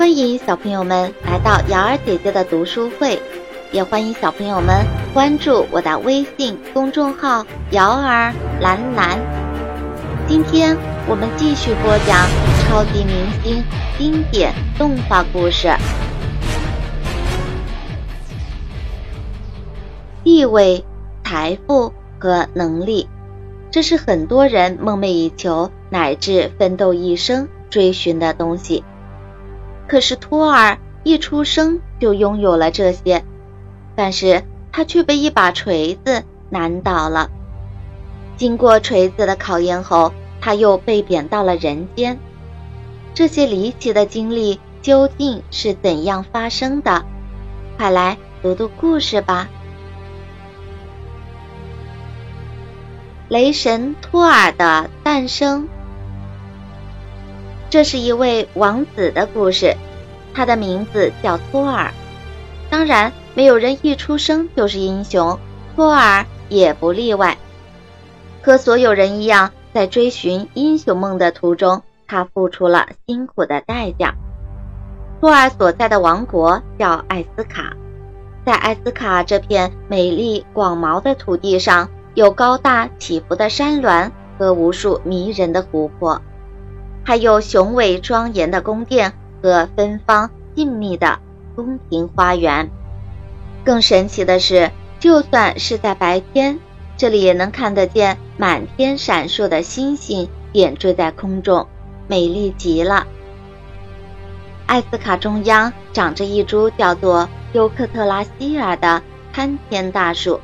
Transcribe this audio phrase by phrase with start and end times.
[0.00, 3.20] 欢迎小朋友们来到瑶儿姐姐的读书会，
[3.70, 4.82] 也欢迎小朋友们
[5.12, 8.32] 关注我的微信公众号“瑶儿
[8.62, 9.20] 蓝蓝”。
[10.26, 10.74] 今天
[11.06, 12.26] 我们继续播讲
[12.62, 13.62] 超级明星
[13.98, 15.68] 经典动画故事，
[20.24, 20.82] 地位、
[21.22, 23.06] 财富和能力，
[23.70, 28.82] 这是很多人梦寐以求乃至奋斗一生追寻的东西。
[29.90, 33.24] 可是托尔一出生就拥有了这些，
[33.96, 37.28] 但是他却被一把锤子难倒了。
[38.36, 42.20] 经过锤子的考验后，他又被贬到了人间。
[43.14, 47.04] 这些离奇的经历究竟是怎样发生的？
[47.76, 49.48] 快来读读故事吧。
[53.26, 55.68] 雷神托尔的诞生。
[57.70, 59.76] 这是一位王子的故事，
[60.34, 61.92] 他的名字叫托尔。
[62.68, 65.38] 当然，没有人一出生就是英雄，
[65.76, 67.38] 托尔也不例外。
[68.42, 74.16] 和所有人一样，在追寻英雄梦的途中，他付出了辛苦的代价。
[75.20, 77.72] 托尔所在的王国叫艾斯卡，
[78.44, 86.20] 在艾斯卡这片美丽广袤的土地上，有高大起伏的山峦和无数迷人的湖泊。
[87.10, 91.18] 还有雄伟庄严的宫殿和芬芳静谧的
[91.56, 92.70] 宫廷花园。
[93.64, 96.60] 更神奇的是，就算是在白天，
[96.96, 101.66] 这里也能看得见满天闪烁的星星点缀在空中，
[102.06, 103.08] 美丽极了。
[104.66, 110.38] 艾斯卡中央长着一株叫做尤克特拉希尔的参天大树，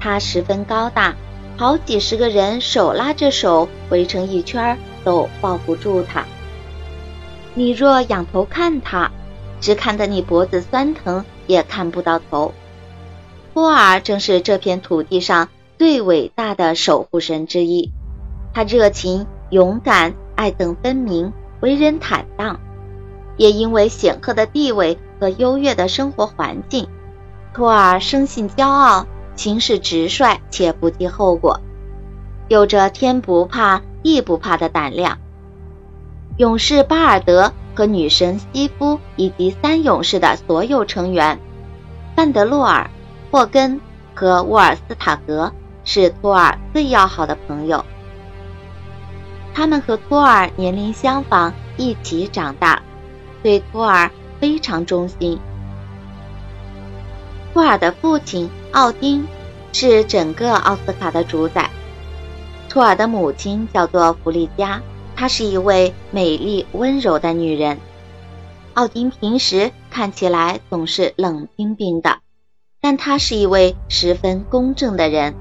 [0.00, 1.14] 它十分高大，
[1.56, 4.76] 好几十个人手拉着手围成一圈。
[5.04, 6.24] 都抱不住它。
[7.54, 9.10] 你若仰头看它，
[9.60, 12.52] 只看得你脖子酸疼，也看不到头。
[13.52, 15.48] 托尔正是这片土地上
[15.78, 17.92] 最伟大的守护神之一。
[18.52, 22.58] 他热情、勇敢、爱憎分明，为人坦荡。
[23.36, 26.88] 也因为显赫的地位和优越的生活环境，
[27.52, 31.60] 托尔生性骄傲，行事直率且不计后果，
[32.48, 33.82] 有着天不怕。
[34.04, 35.18] 亦不怕的胆量。
[36.36, 41.40] 勇士巴尔德和女神西夫以及三勇士的所有成员，
[42.14, 42.90] 范德洛尔、
[43.30, 43.80] 霍根
[44.14, 45.52] 和沃尔斯塔格
[45.84, 47.84] 是托尔最要好的朋友。
[49.54, 52.82] 他们和托尔年龄相仿，一起长大，
[53.42, 54.10] 对托尔
[54.40, 55.38] 非常忠心。
[57.52, 59.24] 托尔的父亲奥丁
[59.72, 61.70] 是整个奥斯卡的主宰。
[62.74, 64.82] 托尔的母亲叫做弗利嘉，
[65.14, 67.78] 她是一位美丽温柔的女人。
[68.72, 72.18] 奥丁平时看起来总是冷冰冰的，
[72.80, 75.36] 但他是一位十分公正的人。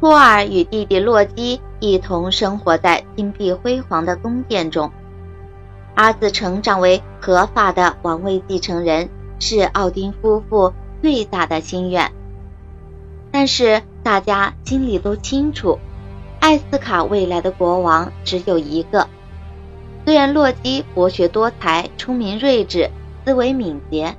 [0.00, 4.90] 托尔与弟弟洛基一同生活在金碧辉煌的宫殿中，
[5.94, 9.08] 儿子成长为合法的王位继承人
[9.38, 12.10] 是奥丁夫妇最大的心愿。
[13.30, 15.78] 但是大家心里都清楚，
[16.40, 19.06] 艾斯卡未来的国王只有一个。
[20.06, 22.90] 虽然洛基博学多才、聪明睿智、
[23.22, 24.16] 思维敏捷，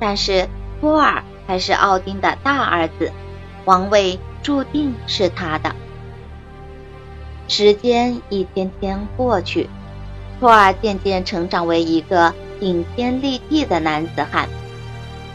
[0.00, 0.48] 但是
[0.80, 3.12] 托尔还是奥丁的大儿子，
[3.64, 5.72] 王位注定是他的。
[7.46, 9.70] 时间一天天过去，
[10.40, 14.48] 托尔渐渐成长为一个顶天立地的男子汉。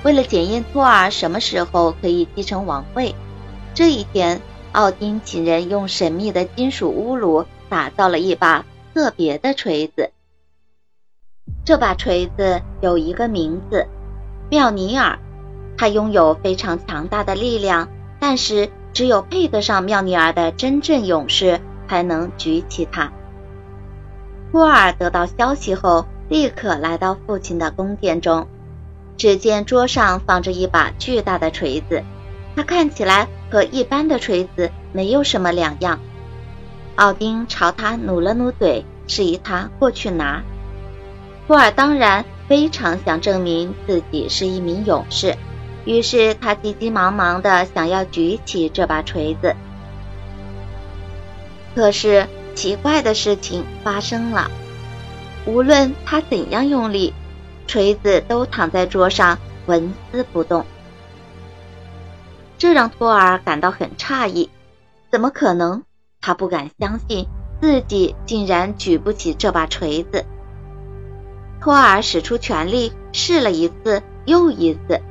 [0.04, 3.16] 为了检验托尔什么时候可以继承王位，
[3.76, 4.40] 这一天，
[4.72, 10.12] 奥丁请人用神秘的金属乌鲁打造了一把特别的锤子。
[11.66, 13.88] 这把锤子有一个名字——
[14.52, 15.18] 妙尼尔，
[15.76, 17.90] 它拥有非常强大的力量，
[18.20, 21.60] 但是只有配得上妙尼尔的真正勇士
[21.90, 23.12] 才能举起它。
[24.52, 28.48] 托尔得到消息后，立刻来到父亲的宫殿中。
[29.18, 32.04] 只见桌上放着一把巨大的锤子，
[32.56, 36.00] 它看起来和一般的锤子没有什么两样。
[36.96, 40.44] 奥丁朝他努了努嘴，示意他过去拿。
[41.48, 45.36] 托尔当然非常想证明自己是一名勇士，
[45.86, 49.56] 于是他急急忙忙地想要举起这把锤子。
[51.76, 54.52] 可是奇怪的事情发生了，
[55.46, 57.14] 无论他怎样用力。
[57.66, 60.66] 锤子都躺在桌上，纹丝不动。
[62.64, 64.50] 这让托尔感到很诧异，
[65.12, 65.84] 怎么可能？
[66.22, 67.28] 他不敢相信
[67.60, 70.24] 自己竟然举不起这把锤子。
[71.60, 75.02] 托尔使出全力试了一次又一次，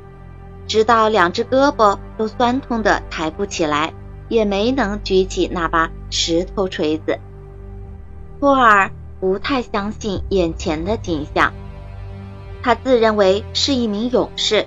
[0.67, 3.93] 直到两只胳膊都酸痛的抬不起来，
[4.31, 7.19] 也没能举起那把石头锤子。
[8.41, 8.91] 托尔
[9.21, 11.53] 不太相信眼前的景象，
[12.63, 14.67] 他自认为是一名勇士，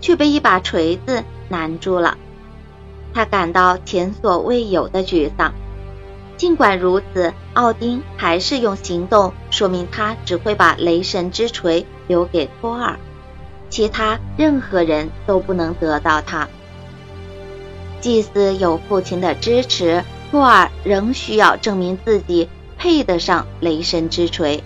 [0.00, 2.18] 却被一把锤子难住了。
[3.14, 5.54] 他感到前所未有的沮丧。
[6.36, 12.98] 尽管如此，奥丁还是用行动说明他只会把雷神之锤留给托尔，
[13.70, 16.48] 其他任何人都不能得到它。
[18.00, 24.62] 祭司有父亲的支持，托尔仍需要证明自己配得上雷神之锤，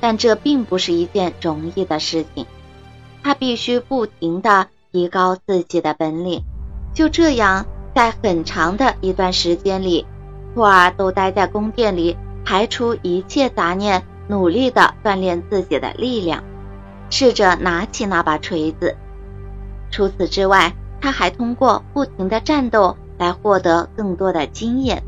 [0.00, 2.46] 但这并不是一件容易的事情。
[3.22, 6.42] 他必须不停地提高自己的本领。
[6.98, 7.64] 就这样，
[7.94, 10.04] 在很长的一段时间里。
[10.52, 16.42] 托尔都待在宫殿里，排除一切杂念，努力地锻炼自己的力量，
[17.08, 18.96] 试着拿起那把锤子。
[19.92, 25.00] 除此之外，他还通过不停的战斗来获得更多的经验。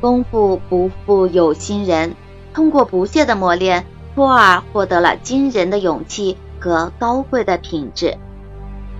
[0.00, 2.16] 功夫不负有心人，
[2.52, 8.18] 通过不懈的磨练，托尔获得了惊人的勇气和高贵的品质，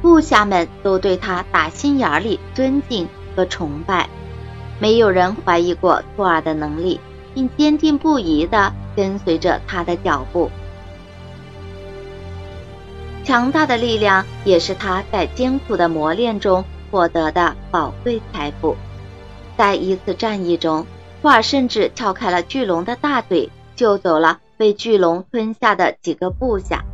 [0.01, 4.09] 部下们都对他打心眼里尊敬和崇拜。
[4.81, 7.01] 没有人怀疑过托尔的能力，
[7.35, 10.51] 并坚定不移地跟随着他的脚步。
[13.25, 18.77] 强大的力量也是他在艰苦的磨练中获得的宝贵财富。
[19.57, 20.87] 在一次战役中，
[21.21, 26.85] 托尔甚至撬开了巨龙的大嘴，救走了被巨龙吞下的几个部下。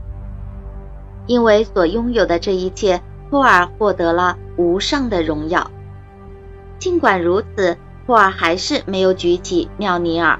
[1.27, 5.71] 因为所拥有的这一切，托尔获得了无上的荣耀。
[6.79, 7.77] 尽管如此，
[8.07, 10.39] 托尔还是没有举起妙尼尔。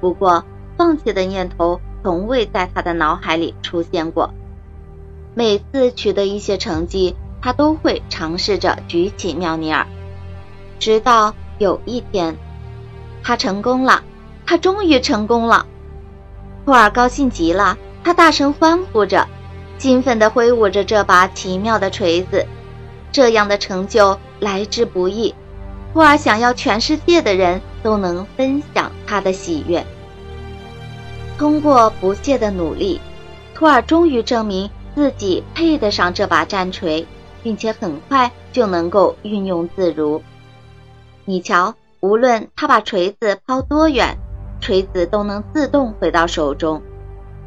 [0.00, 0.44] 不过，
[0.76, 4.32] 放弃的念头从未在他的脑海里出现过。
[5.34, 9.86] 每次取得一些成绩，他都会尝试着举起妙尼尔。
[10.78, 12.36] 直到有一天，
[13.22, 14.02] 他成功了，
[14.46, 15.66] 他终于成功了！
[16.64, 19.26] 托尔高兴极了，他大声欢呼着，
[19.78, 22.46] 兴奋地挥舞着这把奇妙的锤子。
[23.12, 25.34] 这样的成就来之不易。
[25.92, 29.84] 托尔想要全世界的人都能分享他的喜悦。
[31.38, 33.00] 通过不懈的努力，
[33.54, 37.06] 托尔终于证明自己配得上这把战锤，
[37.42, 40.22] 并且很快就能够运用自如。
[41.24, 44.18] 你瞧，无论他把锤子抛多远，
[44.60, 46.82] 锤子都能自动回到手中。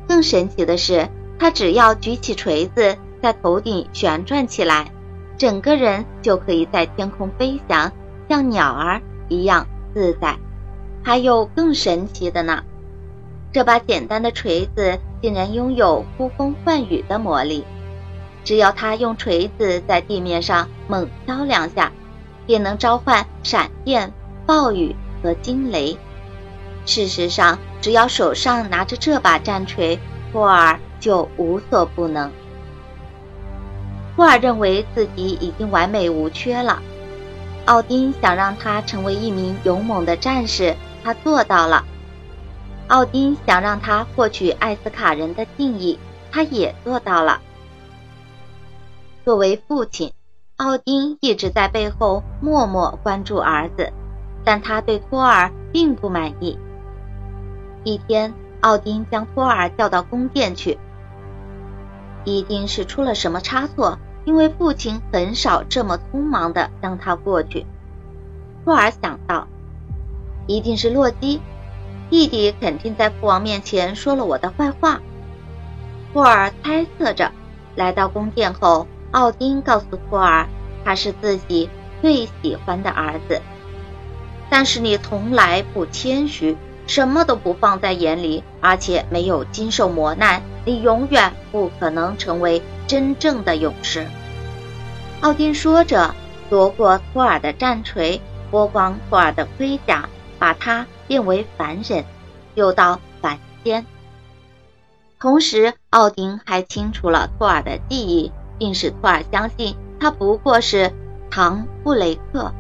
[0.08, 1.08] 更神奇的是，
[1.40, 4.92] 他只要举起锤子，在头顶旋转起来，
[5.38, 7.92] 整个人就可以在天空飞翔。
[8.28, 10.38] 像鸟儿一样自在，
[11.04, 12.64] 还有更神奇的呢！
[13.52, 17.66] 这把简单的锤子竟然拥有呼风唤雨的魔力。
[18.44, 21.92] 只要他用锤子在地面上猛敲两下，
[22.46, 24.14] 便能召唤闪电、
[24.46, 25.98] 暴雨和惊雷。
[26.86, 29.98] 事实上，只要手上拿着这把战锤，
[30.32, 32.32] 托尔就无所不能。
[34.16, 36.82] 托尔认为自己已经完美无缺了。
[37.66, 41.84] 奥丁想让他成为一名勇猛的战士，他做到了；
[42.88, 45.98] 奥丁想让他获取艾斯卡人的敬意，
[46.32, 47.40] 他也做到了。
[49.24, 50.12] 作为父亲，
[50.58, 53.94] 奥丁一直在背后默默关注儿子，
[54.44, 56.58] 但他对托尔并不满意。
[57.84, 60.78] 一天，奥丁将托尔叫到宫殿去，
[62.26, 63.98] 一定是出了什么差错。
[64.26, 67.66] 因为父亲很少这么匆忙的让他过去，
[68.64, 69.48] 托尔想到，
[70.46, 71.42] 一定是洛基
[72.12, 75.00] 弟弟肯定在父王面前说了我的坏话。
[76.14, 77.32] 托尔猜测着，
[77.76, 80.48] 来到宫殿后，奥丁告诉托尔，
[80.84, 81.68] 他是自己
[82.02, 83.42] 最喜欢的儿子，
[84.50, 86.56] 但是你从来不谦虚，
[86.90, 92.62] 什么都不放在眼里，而且没有经受磨难，你永远不可能成为。
[92.88, 94.08] 真正的勇士，
[95.22, 96.16] 奥丁说着，
[96.50, 98.20] 夺过托尔的战锤，
[98.52, 102.04] 剥光托尔的盔甲，把他变为凡人，
[102.56, 103.86] 又到凡间。
[105.20, 110.92] 同时，奥丁还清除了托尔的记忆，并使托尔相信他不过是
[111.30, 112.52] 唐布雷克，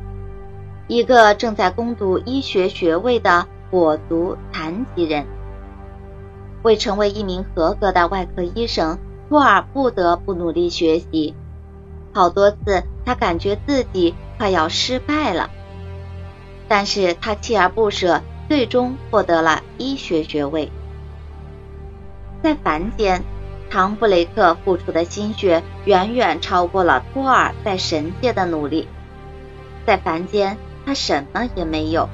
[0.88, 5.25] 一个正在攻读医学学位的跛足残疾人。
[6.63, 8.97] 为成为一名合格的外科医生。
[9.29, 11.35] 托尔不得不努力学习，
[12.15, 15.51] 好多次他感觉自己快要失败了，
[16.67, 20.71] 但是他锲而不舍，最终获得了医学学位。
[22.41, 23.21] 在凡间，
[23.69, 28.88] 唐布雷克付出的心血远远超过了托尔在神界的努力。
[29.85, 30.57] 在凡间，
[30.88, 32.09] 他什么也没有，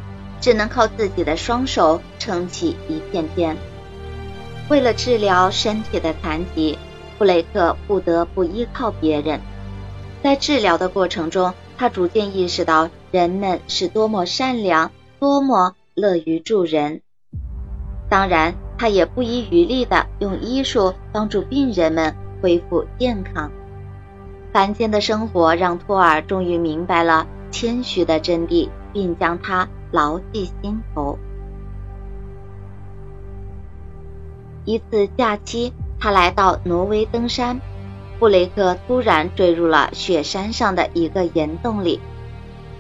[0.45, 3.57] 只能靠自己的双手撑起一片天。
[4.69, 6.77] 为了治疗身体的残疾，
[7.17, 9.39] 布雷克不得不依靠别人。
[10.21, 17.01] 在治疗的过程中，他逐渐意识到人们是多么善良，多么乐于助人。
[18.07, 23.51] 当然，他也不遗余力地用医术帮助病人们恢复健康。
[24.53, 31.17] 凡间的生活让托尔终于明白了谦虚的真谛，并将它牢记心头。
[34.65, 37.59] 一次假期，他来到挪威登山。
[38.17, 41.99] 布雷克突然坠入了雪山上的一个岩洞里。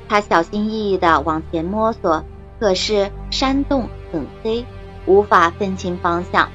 [0.07, 2.23] 他小心翼翼地往前摸索，
[2.59, 4.65] 可是山洞很黑，
[5.05, 6.49] 无法分清方向。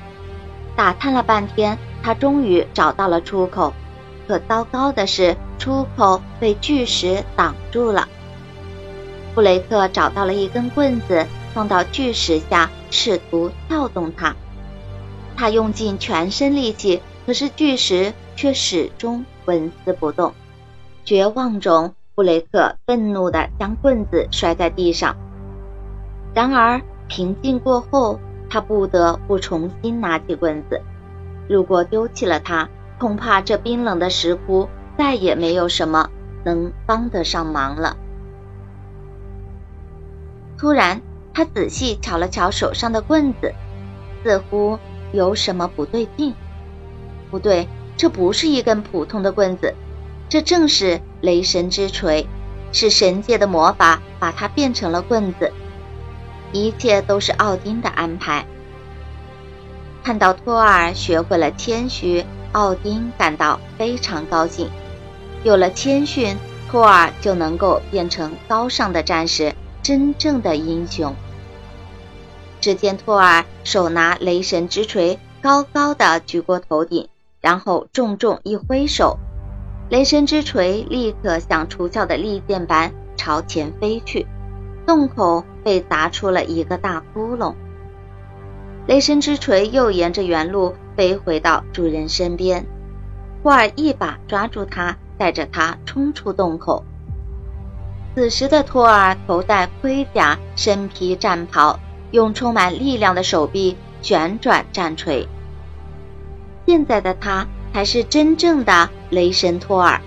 [0.76, 3.74] 打探了半天，他终于找到了出口。
[4.26, 8.08] 可糟糕的是，出口被巨石挡住了。
[9.34, 14.34] 布雷克找到了一根棍子，放到巨石下，试图撬动它。
[15.36, 20.34] 他用尽全身力气，可是巨石却始终纹丝不动。
[21.04, 25.16] 绝望中，布雷克愤怒地将棍子摔在地上。
[26.34, 30.80] 然而平静过后，他不得不重新拿起棍子。
[31.48, 32.68] 如果丢弃了它，
[32.98, 34.68] 恐怕这冰冷的石窟
[34.98, 36.10] 再也没有什么
[36.44, 37.96] 能帮得上忙了。
[40.60, 41.00] 突然，
[41.32, 43.54] 他仔细瞧了瞧手上的棍子，
[44.22, 44.78] 似乎……
[45.10, 46.34] 有什么不对劲？
[47.30, 49.74] 不对，这不是一根普通的棍子，
[50.28, 52.26] 这正是雷神之锤，
[52.72, 55.50] 是神界的魔法把它变成了棍子。
[56.52, 58.44] 一切都是奥丁的安排。
[60.04, 64.68] 看到托尔学会了谦虚，奥丁感到非常高兴。
[65.42, 66.36] 有了谦逊，
[66.70, 71.14] 托尔就能够变成高尚的战士，真正的英雄。
[72.60, 77.08] 只见托尔手拿雷神之锤，高高的举过头顶，
[77.40, 79.18] 然后重重一挥手，
[79.88, 84.26] 雷神之锤立刻像出鞘的利剑般朝前飞去，
[84.86, 87.54] 洞口被砸出了一个大窟窿。
[88.86, 92.66] 雷神之锤又沿着原路飞回到主人身边，
[93.42, 96.84] 托尔一把抓住他，带着他冲出洞口。
[98.14, 101.78] 此时的托尔头戴盔甲，身披战袍。
[102.12, 105.28] 用充满力量的手臂旋转战锤。
[106.66, 110.00] 现在的他才是真正的雷神托尔，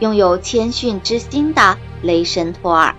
[0.00, 2.94] 拥有谦逊之心的雷神托尔。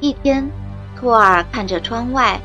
[0.00, 0.50] 一天，
[0.98, 2.40] 托尔看着窗外，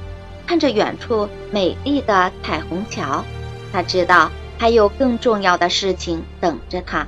[0.45, 3.25] 看着远处美丽的彩虹桥，
[3.73, 4.29] 他知道
[4.59, 7.07] 还有更重要的事情等着他。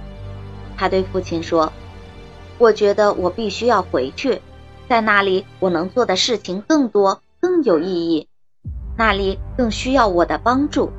[0.75, 1.71] 他对父亲说
[2.61, 4.41] ：“我觉得我必须要回去。”
[4.87, 8.27] 在那里，我能做的事情更多，更有意义。
[8.97, 10.91] 那里更需要我的帮助，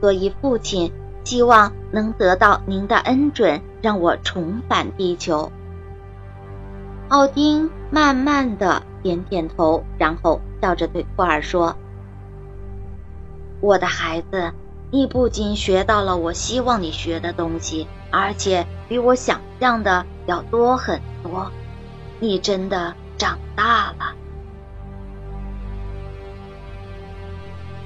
[0.00, 0.92] 所以父亲
[1.24, 5.50] 希望能得到您的恩准，让我重返地球。
[7.08, 11.76] 奥丁慢慢的点点头，然后笑着对托尔说
[13.60, 14.52] ：“我的孩子，
[14.90, 21.50] 你不仅学到了我希望你学的东西，而且比我想象的要多很多。”
[22.20, 24.14] 你真的长大了，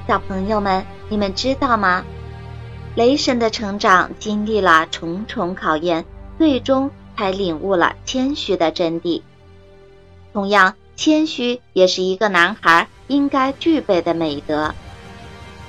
[0.06, 2.04] 小朋友们，你们知道吗？
[2.94, 6.04] 雷神的成长经历了重重考验，
[6.36, 9.22] 最终才领悟了谦虚的真谛。
[10.32, 14.74] 同样，谦虚也是一个男孩应该具备的美德。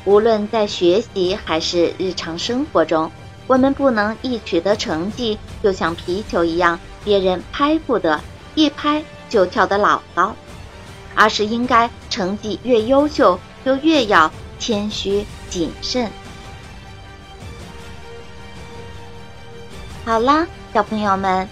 [0.05, 3.11] 无论在学习还是日常生活中，
[3.49, 8.21] 我们不能一取得成绩就像皮球一样，别人拍不得。
[8.53, 10.35] 一拍就跳得老高，
[11.15, 16.11] 而是应该成绩越优秀，就越要谦虚谨慎。
[20.05, 21.49] 好啦，小朋友们，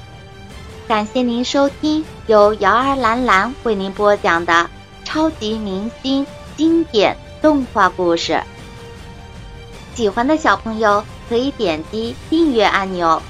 [0.87, 4.69] 感谢您收听由瑶儿兰兰为您播讲的
[5.03, 8.39] 超级明星经典动画故事。
[9.95, 13.21] 喜欢的小朋友可以点击订阅按钮，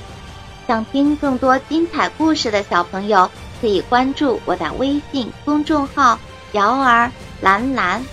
[0.68, 3.30] 想听更多精彩故事的小朋友。
[3.60, 6.20] 可以关注我的微信公众号
[6.54, 7.12] “摇儿
[7.42, 8.06] 蓝蓝”，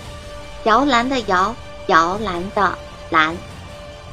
[0.65, 1.55] 摇篮的摇，
[1.89, 2.79] 摇篮的
[3.11, 3.37] 蓝。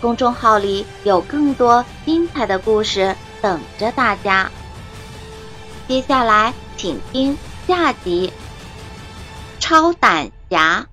[0.02, 4.52] 公众号里有更多精彩的故事等着大家。
[5.88, 8.34] 接下来，请听下集
[9.64, 10.86] 《超胆侠》。